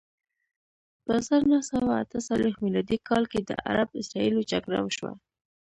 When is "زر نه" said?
1.27-1.59